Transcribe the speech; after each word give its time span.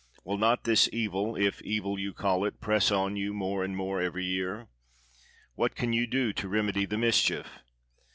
Will 0.23 0.39
not 0.39 0.63
this 0.63 0.89
evil— 0.91 1.35
if 1.39 1.61
evil 1.61 1.99
you 1.99 2.11
call 2.11 2.43
it— 2.43 2.59
press 2.59 2.89
on 2.89 3.15
you 3.15 3.35
more 3.35 3.63
and 3.63 3.77
more 3.77 4.01
every 4.01 4.25
year? 4.25 4.67
What 5.53 5.75
can 5.75 5.93
you 5.93 6.07
do 6.07 6.33
to 6.33 6.47
remedy 6.49 6.85
the 6.87 6.97
mischief? 6.97 7.59